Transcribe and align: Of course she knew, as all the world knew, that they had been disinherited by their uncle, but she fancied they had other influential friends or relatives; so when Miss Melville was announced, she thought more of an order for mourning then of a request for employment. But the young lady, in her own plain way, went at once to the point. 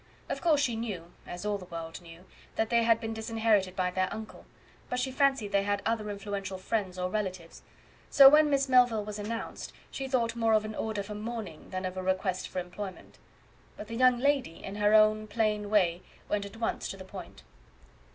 Of 0.29 0.41
course 0.41 0.59
she 0.61 0.75
knew, 0.75 1.11
as 1.27 1.45
all 1.45 1.59
the 1.59 1.65
world 1.65 2.01
knew, 2.01 2.25
that 2.55 2.71
they 2.71 2.81
had 2.81 2.99
been 2.99 3.13
disinherited 3.13 3.75
by 3.75 3.91
their 3.91 4.11
uncle, 4.11 4.45
but 4.89 4.99
she 4.99 5.11
fancied 5.11 5.51
they 5.51 5.61
had 5.61 5.83
other 5.85 6.09
influential 6.09 6.57
friends 6.57 6.97
or 6.97 7.07
relatives; 7.07 7.61
so 8.09 8.27
when 8.27 8.49
Miss 8.49 8.67
Melville 8.67 9.05
was 9.05 9.19
announced, 9.19 9.73
she 9.91 10.07
thought 10.07 10.35
more 10.35 10.53
of 10.55 10.65
an 10.65 10.73
order 10.73 11.03
for 11.03 11.13
mourning 11.13 11.69
then 11.69 11.85
of 11.85 11.97
a 11.97 12.01
request 12.01 12.47
for 12.47 12.57
employment. 12.57 13.19
But 13.77 13.89
the 13.89 13.95
young 13.95 14.17
lady, 14.17 14.63
in 14.63 14.77
her 14.77 14.95
own 14.95 15.27
plain 15.27 15.69
way, 15.69 16.01
went 16.27 16.47
at 16.47 16.57
once 16.57 16.87
to 16.87 16.97
the 16.97 17.05
point. 17.05 17.43